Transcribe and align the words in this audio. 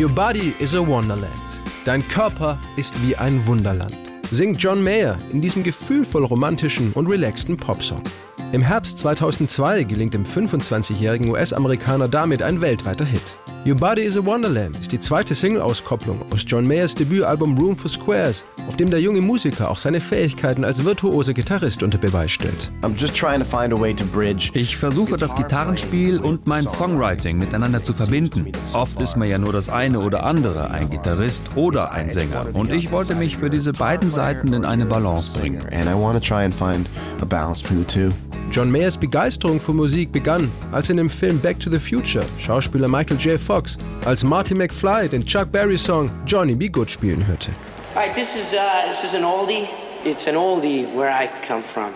Your 0.00 0.08
body 0.08 0.54
is 0.58 0.74
a 0.74 0.80
wonderland. 0.80 1.30
Dein 1.84 2.00
Körper 2.08 2.56
ist 2.76 2.94
wie 3.02 3.16
ein 3.16 3.44
Wunderland. 3.46 3.94
Singt 4.30 4.62
John 4.62 4.82
Mayer 4.82 5.18
in 5.30 5.42
diesem 5.42 5.62
gefühlvoll 5.62 6.24
romantischen 6.24 6.94
und 6.94 7.06
relaxten 7.06 7.58
Popsong. 7.58 8.02
Im 8.52 8.62
Herbst 8.62 8.96
2002 8.96 9.84
gelingt 9.84 10.14
dem 10.14 10.24
25-jährigen 10.24 11.28
US-Amerikaner 11.28 12.08
damit 12.08 12.40
ein 12.40 12.62
weltweiter 12.62 13.04
Hit. 13.04 13.36
Your 13.66 13.74
Body 13.74 14.04
is 14.04 14.16
a 14.16 14.24
Wonderland 14.24 14.80
ist 14.80 14.90
die 14.90 14.98
zweite 14.98 15.34
Single-Auskopplung 15.34 16.22
aus 16.32 16.46
John 16.46 16.66
Mayers 16.66 16.94
Debütalbum 16.94 17.58
Room 17.58 17.76
for 17.76 17.90
Squares, 17.90 18.42
auf 18.66 18.78
dem 18.78 18.88
der 18.88 19.02
junge 19.02 19.20
Musiker 19.20 19.70
auch 19.70 19.76
seine 19.76 20.00
Fähigkeiten 20.00 20.64
als 20.64 20.82
virtuoser 20.82 21.34
Gitarrist 21.34 21.82
unter 21.82 21.98
Beweis 21.98 22.30
stellt. 22.30 22.72
Ich 24.54 24.78
versuche 24.78 25.18
das 25.18 25.36
Gitarrenspiel 25.36 26.20
und 26.20 26.46
mein 26.46 26.66
Songwriting 26.66 27.36
miteinander 27.36 27.84
zu 27.84 27.92
verbinden. 27.92 28.50
Oft 28.72 28.98
ist 28.98 29.18
man 29.18 29.28
ja 29.28 29.36
nur 29.36 29.52
das 29.52 29.68
eine 29.68 30.00
oder 30.00 30.24
andere, 30.24 30.70
ein 30.70 30.88
Gitarrist 30.88 31.42
oder 31.54 31.92
ein 31.92 32.08
Sänger. 32.08 32.46
Und 32.54 32.72
ich 32.72 32.90
wollte 32.92 33.14
mich 33.14 33.36
für 33.36 33.50
diese 33.50 33.74
beiden 33.74 34.10
Seiten 34.10 34.54
in 34.54 34.64
eine 34.64 34.86
Balance 34.86 35.38
bringen. 35.38 35.60
John 38.50 38.68
Mayers 38.68 38.96
Begeisterung 38.96 39.60
für 39.60 39.72
Musik 39.72 40.10
begann, 40.10 40.50
als 40.72 40.88
er 40.88 40.92
in 40.92 40.96
dem 40.96 41.10
Film 41.10 41.38
Back 41.38 41.60
to 41.60 41.70
the 41.70 41.78
Future 41.78 42.24
Schauspieler 42.40 42.88
Michael 42.88 43.16
J. 43.16 43.38
Fox 43.38 43.78
als 44.04 44.24
Marty 44.24 44.54
McFly 44.54 45.08
den 45.08 45.24
Chuck 45.24 45.52
Berry-Song 45.52 46.10
Johnny 46.26 46.56
Be 46.56 46.68
Good 46.68 46.90
spielen 46.90 47.24
hörte. 47.24 47.52
Alright, 47.94 48.12
this 48.14 48.34
is, 48.34 48.52
uh, 48.52 48.88
this 48.88 49.04
is 49.04 49.14
an 49.14 49.22
oldie. 49.22 49.68
It's 50.04 50.26
an 50.26 50.34
oldie 50.34 50.84
where 50.96 51.10
I 51.10 51.28
come 51.46 51.62
from. 51.62 51.90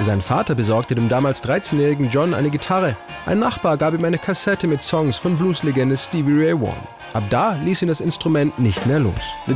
Sein 0.00 0.20
Vater 0.20 0.54
besorgte 0.54 0.94
dem 0.94 1.08
damals 1.08 1.44
13-jährigen 1.44 2.10
John 2.10 2.34
eine 2.34 2.50
Gitarre. 2.50 2.96
Ein 3.24 3.38
Nachbar 3.38 3.76
gab 3.76 3.94
ihm 3.94 4.04
eine 4.04 4.18
Kassette 4.18 4.66
mit 4.66 4.82
Songs 4.82 5.16
von 5.16 5.38
Blueslegende 5.38 5.96
Stevie 5.96 6.44
Ray 6.44 6.60
Vaughan. 6.60 7.01
Ab 7.14 7.24
da 7.28 7.58
ließ 7.62 7.82
ihn 7.82 7.88
das 7.88 8.00
Instrument 8.00 8.58
nicht 8.58 8.86
mehr 8.86 8.98
los. 8.98 9.12
Der 9.46 9.54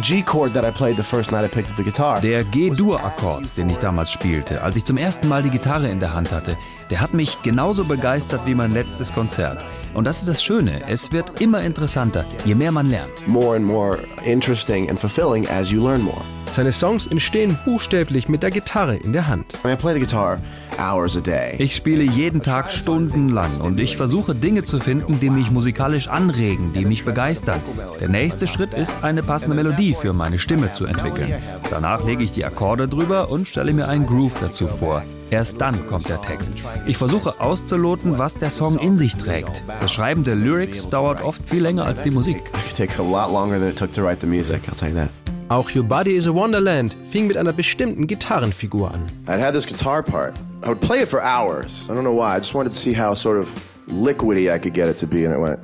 G-Dur-Akkord, 2.45 3.57
den 3.57 3.71
ich 3.71 3.79
damals 3.79 4.13
spielte, 4.13 4.63
als 4.63 4.77
ich 4.77 4.85
zum 4.85 4.99
ersten 4.99 5.29
Mal 5.29 5.43
die 5.43 5.51
Gitarre 5.51 5.89
in 5.89 5.99
der 5.99 6.13
Hand 6.13 6.33
hatte, 6.33 6.59
der 6.91 7.01
hat 7.01 7.15
mich 7.15 7.39
genauso 7.43 7.85
begeistert 7.85 8.43
wie 8.45 8.55
mein 8.55 8.73
letztes 8.73 9.15
Konzert. 9.15 9.65
Und 9.95 10.07
das 10.07 10.19
ist 10.19 10.29
das 10.29 10.45
Schöne, 10.45 10.83
es 10.87 11.13
wird 11.13 11.41
immer 11.41 11.63
interessanter, 11.63 12.27
je 12.45 12.55
mehr 12.55 12.73
man 12.73 12.91
lernt. 12.91 13.27
More 13.27 13.57
and 13.57 13.65
more 13.65 14.01
interesting 14.27 14.91
and 14.91 15.01
fulfilling 15.01 15.49
as 15.49 15.71
you 15.71 15.83
learn 15.83 16.03
more. 16.03 16.36
Seine 16.51 16.73
Songs 16.73 17.07
entstehen 17.07 17.59
buchstäblich 17.65 18.29
mit 18.29 18.43
der 18.43 18.51
Gitarre 18.51 18.97
in 18.97 19.13
der 19.13 19.27
Hand. 19.27 19.59
Ich 21.59 21.75
spiele 21.75 22.03
jeden 22.03 22.43
Tag 22.43 22.71
stundenlang 22.71 23.61
und 23.61 23.81
ich 23.81 23.97
versuche 23.97 24.35
Dinge 24.35 24.65
zu 24.65 24.79
finden, 24.79 25.21
die 25.21 25.31
mich 25.31 25.51
musikalisch 25.51 26.09
anregen, 26.09 26.73
die 26.73 26.85
mich 26.85 27.05
begeistern. 27.05 27.61
Der 28.01 28.09
nächste 28.09 28.47
Schritt 28.47 28.75
ist, 28.75 29.03
eine 29.03 29.23
passende 29.23 29.57
Melodie 29.57 29.95
für 29.95 30.13
meine 30.13 30.39
Stimme 30.39 30.73
zu 30.75 30.87
entwickeln. 30.87 31.35
Danach 31.71 32.05
lege 32.05 32.23
ich 32.23 32.33
die 32.33 32.45
Akkorde 32.45 32.89
drüber 32.89 33.31
und 33.31 33.49
stelle 33.49 33.73
mir 33.73 33.89
einen 33.89 34.07
Groove 34.07 34.35
dazu 34.41 34.69
vor. 34.69 35.03
Erst 35.31 35.61
dann 35.61 35.87
kommt 35.89 36.09
der 36.09 36.23
Text. 36.23 36.53
Ich 36.87 36.99
versuche 36.99 37.41
auszuloten, 37.41 38.19
was 38.19 38.35
der 38.35 38.51
Song 38.51 38.79
in 38.79 38.97
sich 38.97 39.17
trägt. 39.17 39.65
Das 39.81 39.93
Schreiben 39.93 40.25
der 40.25 40.37
Lyrics 40.37 40.89
dauert 40.89 41.23
oft 41.23 41.49
viel 41.49 41.63
länger 41.63 41.85
als 41.85 42.03
die 42.03 42.11
Musik. 42.11 42.43
Auch 45.49 45.71
Your 45.71 45.85
Body 45.85 46.17
is 46.17 46.27
a 46.27 46.33
Wonderland 46.35 46.97
fing 47.05 47.29
mit 47.29 47.37
einer 47.37 47.53
bestimmten 47.53 48.09
Gitarrenfigur 48.09 48.93
an. 48.93 49.07
I'd 49.29 49.39
had 49.39 49.55
this 49.55 49.65
guitar 49.65 50.03
part. 50.03 50.35
I 50.65 50.69
would 50.69 50.81
play 50.81 50.99
it 51.03 51.09
for 51.09 51.23
hours. 51.23 51.89
I 51.89 51.95
don't 51.95 52.03
know 52.03 52.13
why. 52.13 52.35
I 52.35 52.39
just 52.39 52.53
wanted 52.53 52.73
to 52.73 52.79
see 52.79 52.93
how 52.93 53.15
sort 53.15 53.39
of 53.39 53.47
liquidy 53.87 54.51
I 54.51 54.59
could 54.59 54.75
get 54.75 54.89
it 54.89 54.97
to 54.99 55.07
be, 55.07 55.25
and 55.25 55.33
it 55.33 55.39
went. 55.39 55.61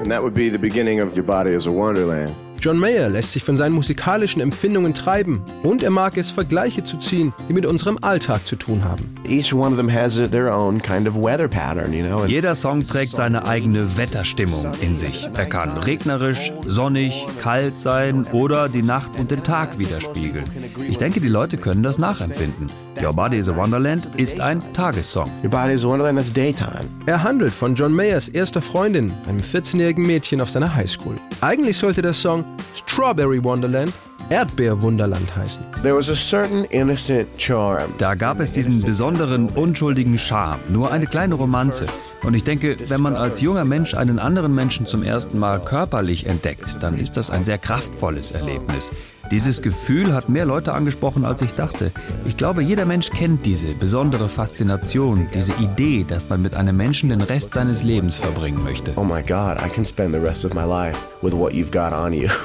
And 0.00 0.10
that 0.10 0.22
would 0.22 0.32
be 0.32 0.48
the 0.48 0.58
beginning 0.58 1.00
of 1.00 1.14
Your 1.14 1.24
Body 1.24 1.50
is 1.50 1.66
a 1.66 1.72
Wonderland. 1.72 2.34
John 2.60 2.76
Mayer 2.76 3.08
lässt 3.08 3.32
sich 3.32 3.44
von 3.44 3.56
seinen 3.56 3.74
musikalischen 3.74 4.42
Empfindungen 4.42 4.92
treiben 4.92 5.40
und 5.62 5.84
er 5.84 5.90
mag 5.90 6.16
es, 6.16 6.32
Vergleiche 6.32 6.82
zu 6.82 6.96
ziehen, 6.98 7.32
die 7.48 7.52
mit 7.52 7.64
unserem 7.64 7.98
Alltag 8.02 8.44
zu 8.46 8.56
tun 8.56 8.82
haben. 8.82 9.14
Each 9.28 9.52
one 9.52 9.70
of 9.70 9.76
them 9.76 9.92
has 9.92 10.16
their 10.30 10.52
own 10.52 10.82
kind 10.82 11.06
of 11.06 11.14
weather 11.14 11.46
pattern, 11.46 11.92
you 11.92 12.04
know. 12.04 12.22
And 12.22 12.30
Jeder 12.30 12.56
Song 12.56 12.84
trägt 12.84 13.14
seine 13.14 13.46
eigene 13.46 13.96
Wetterstimmung 13.96 14.72
in 14.80 14.96
sich. 14.96 15.28
Er 15.34 15.46
kann 15.46 15.70
regnerisch, 15.78 16.52
sonnig, 16.66 17.26
kalt 17.40 17.78
sein 17.78 18.26
oder 18.32 18.68
die 18.68 18.82
Nacht 18.82 19.18
und 19.18 19.30
den 19.30 19.44
Tag 19.44 19.78
widerspiegeln. 19.78 20.46
Ich 20.88 20.98
denke, 20.98 21.20
die 21.20 21.28
Leute 21.28 21.58
können 21.58 21.84
das 21.84 21.98
nachempfinden. 21.98 22.66
Your 23.00 23.12
Body 23.12 23.38
is 23.38 23.48
a 23.48 23.54
Wonderland 23.54 24.08
ist 24.16 24.40
ein 24.40 24.60
Tagessong. 24.72 25.30
Your 25.44 25.50
Body 25.50 25.74
is 25.74 25.84
a 25.84 25.88
Wonderland, 25.88 26.18
that's 26.18 26.32
daytime. 26.32 26.84
Er 27.06 27.22
handelt 27.22 27.54
von 27.54 27.76
John 27.76 27.92
Mayers 27.92 28.28
erster 28.28 28.60
Freundin, 28.60 29.12
einem 29.28 29.38
14-jährigen 29.38 30.04
Mädchen 30.04 30.40
auf 30.40 30.50
seiner 30.50 30.74
Highschool. 30.74 31.14
Eigentlich 31.40 31.76
sollte 31.76 32.02
der 32.02 32.12
Song 32.12 32.44
Strawberry 32.78 33.42
Wonderland 33.42 33.92
Erdbeerwunderland 34.30 35.34
heißen. 35.36 35.64
There 35.82 35.96
was 35.96 36.10
a 36.10 36.14
certain 36.14 36.64
innocent 36.64 37.28
charm. 37.38 37.94
Da 37.96 38.14
gab 38.14 38.40
es 38.40 38.52
diesen 38.52 38.82
besonderen, 38.82 39.48
unschuldigen 39.48 40.18
Charme, 40.18 40.60
nur 40.68 40.92
eine 40.92 41.06
kleine 41.06 41.34
Romanze. 41.34 41.86
Und 42.22 42.34
ich 42.34 42.44
denke, 42.44 42.76
wenn 42.88 43.00
man 43.00 43.16
als 43.16 43.40
junger 43.40 43.64
Mensch 43.64 43.94
einen 43.94 44.18
anderen 44.18 44.54
Menschen 44.54 44.86
zum 44.86 45.02
ersten 45.02 45.38
Mal 45.38 45.60
körperlich 45.60 46.26
entdeckt, 46.26 46.82
dann 46.82 46.98
ist 46.98 47.16
das 47.16 47.30
ein 47.30 47.44
sehr 47.44 47.58
kraftvolles 47.58 48.32
Erlebnis. 48.32 48.92
Dieses 49.30 49.60
Gefühl 49.60 50.14
hat 50.14 50.30
mehr 50.30 50.46
Leute 50.46 50.72
angesprochen, 50.72 51.26
als 51.26 51.42
ich 51.42 51.52
dachte. 51.52 51.92
Ich 52.24 52.38
glaube, 52.38 52.62
jeder 52.62 52.86
Mensch 52.86 53.10
kennt 53.10 53.44
diese 53.44 53.68
besondere 53.74 54.28
Faszination, 54.28 55.28
diese 55.34 55.52
Idee, 55.60 56.04
dass 56.08 56.30
man 56.30 56.40
mit 56.40 56.54
einem 56.54 56.76
Menschen 56.78 57.10
den 57.10 57.20
Rest 57.20 57.52
seines 57.52 57.82
Lebens 57.82 58.16
verbringen 58.16 58.62
möchte. 58.64 58.92
Oh 58.96 59.04
my 59.04 59.22
God, 59.22 59.58
I 59.64 59.68
can 59.68 59.84
spend 59.84 60.14
the 60.14 60.20
rest 60.20 60.46
of 60.46 60.54
my 60.54 60.64
life 60.64 60.98
with 61.20 61.34
what 61.34 61.52
you've 61.52 61.70
got 61.70 61.92
on 61.92 62.14
you. 62.14 62.28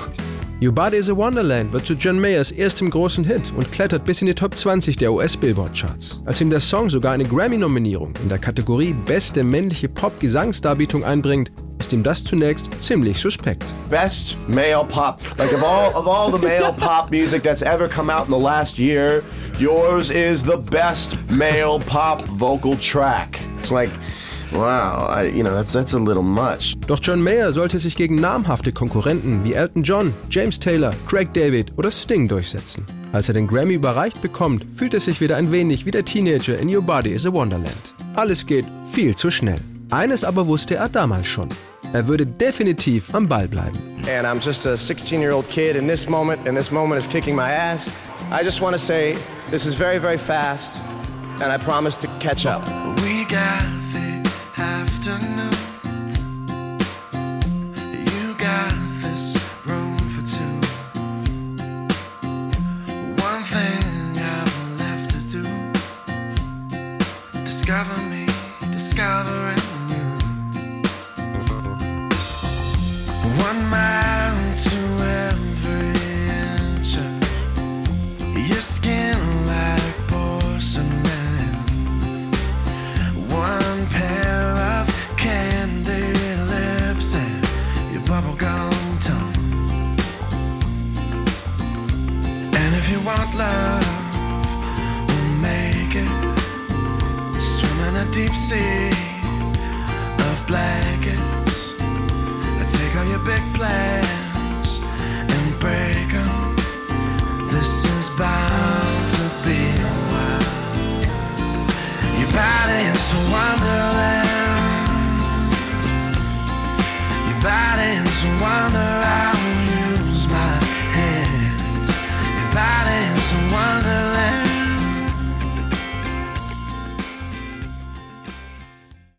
Your 0.61 0.73
Body 0.73 0.97
is 0.97 1.09
a 1.09 1.15
Wonderland 1.15 1.73
wird 1.73 1.85
zu 1.85 1.93
John 1.93 2.19
Mayers 2.19 2.51
erstem 2.51 2.89
großen 2.89 3.23
Hit 3.25 3.51
und 3.55 3.69
klettert 3.71 4.05
bis 4.05 4.21
in 4.21 4.27
die 4.27 4.33
Top 4.33 4.55
20 4.55 4.95
der 4.95 5.11
US-Billboard-Charts. 5.11 6.21
Als 6.25 6.39
ihm 6.39 6.49
der 6.49 6.61
Song 6.61 6.89
sogar 6.89 7.13
eine 7.13 7.25
Grammy-Nominierung 7.25 8.13
in 8.21 8.29
der 8.29 8.39
Kategorie 8.39 8.93
Beste 9.05 9.43
männliche 9.43 9.89
Pop-Gesangsdarbietung 9.89 11.03
einbringt, 11.03 11.51
ist 11.83 11.91
ihm 11.91 12.01
das 12.01 12.23
zunächst 12.23 12.69
ziemlich 12.81 13.17
suspekt. 13.17 13.65
Best 13.89 14.37
male 14.47 14.85
pop, 14.87 15.19
like 15.37 15.51
of 15.51 15.61
all 15.61 15.93
of 15.93 16.07
all 16.07 16.31
the 16.31 16.37
male 16.37 16.71
pop 16.79 17.11
music 17.11 17.43
that's 17.43 17.61
ever 17.61 17.89
come 17.89 18.09
out 18.09 18.25
in 18.25 18.33
the 18.33 18.39
last 18.39 18.79
year, 18.79 19.21
yours 19.59 20.09
is 20.09 20.41
the 20.41 20.55
best 20.71 21.17
male 21.29 21.79
pop 21.85 22.23
vocal 22.39 22.77
track. 22.79 23.37
It's 23.59 23.69
like, 23.69 23.89
wow, 24.53 25.09
I, 25.09 25.23
you 25.23 25.43
know, 25.43 25.53
that's 25.53 25.73
that's 25.73 25.93
a 25.93 25.99
little 25.99 26.23
much. 26.23 26.77
Doch 26.87 27.01
John 27.01 27.21
Mayer 27.21 27.51
sollte 27.51 27.79
sich 27.79 27.97
gegen 27.97 28.15
namhafte 28.15 28.71
Konkurrenten 28.71 29.43
wie 29.43 29.51
Elton 29.51 29.83
John, 29.83 30.13
James 30.29 30.57
Taylor, 30.57 30.93
Craig 31.05 31.33
David 31.33 31.77
oder 31.77 31.91
Sting 31.91 32.29
durchsetzen. 32.29 32.85
Als 33.11 33.27
er 33.27 33.33
den 33.33 33.47
Grammy 33.47 33.73
überreicht 33.73 34.21
bekommt, 34.21 34.65
fühlt 34.77 34.93
er 34.93 35.01
sich 35.01 35.19
wieder 35.19 35.35
ein 35.35 35.51
wenig 35.51 35.85
wie 35.85 35.91
der 35.91 36.05
Teenager 36.05 36.57
in 36.57 36.73
Your 36.73 36.81
Body 36.81 37.09
is 37.11 37.25
a 37.25 37.33
Wonderland. 37.33 37.93
Alles 38.15 38.45
geht 38.45 38.65
viel 38.85 39.17
zu 39.17 39.29
schnell. 39.29 39.59
Eines 39.91 40.23
aber 40.23 40.47
wusste 40.47 40.75
er 40.75 40.87
damals 40.87 41.27
schon. 41.27 41.49
Er 41.93 42.07
würde 42.07 42.25
definitiv 42.25 43.13
am 43.13 43.27
Ball 43.27 43.47
bleiben. 43.47 43.79
And 44.07 44.25
I'm 44.25 44.39
just 44.39 44.65
a 44.65 44.73
16-year-old 44.73 45.47
kid 45.47 45.75
in 45.75 45.87
this 45.87 46.09
moment, 46.09 46.47
and 46.47 46.57
this 46.57 46.71
moment 46.71 46.99
is 46.99 47.07
kicking 47.07 47.35
my 47.35 47.51
ass. 47.51 47.93
I 48.31 48.43
just 48.43 48.61
want 48.61 48.73
to 48.73 48.79
say 48.79 49.15
this 49.51 49.67
is 49.67 49.75
very, 49.75 49.99
very 49.99 50.17
fast, 50.17 50.81
and 51.39 51.51
I 51.51 51.57
promise 51.59 51.97
to 51.97 52.07
catch 52.19 52.47
up. 52.47 52.67
We 53.03 53.25
got 53.25 53.63
the 53.93 54.23
afternoon. 54.57 55.53
You 58.07 58.33
got 58.39 58.73
this 59.03 59.37
room 59.63 59.95
for 60.13 60.23
two. 60.25 60.59
One 63.21 63.43
thing 63.53 64.17
I've 64.17 64.79
left 64.79 65.11
to 65.11 65.41
do. 65.41 65.43
Discover 67.45 68.01
me, 68.09 68.25
discovering 68.71 69.42
deep 98.13 98.35
sea 98.35 98.89
of 100.19 100.43
blankets. 100.45 101.73
I 101.81 102.65
take 102.71 102.95
all 102.95 103.05
your 103.05 103.25
big 103.25 103.41
plans 103.55 104.79
and 105.33 105.59
break 105.59 106.11
them. 106.11 106.55
This 107.51 107.85
is 107.85 108.09
bound. 108.19 108.82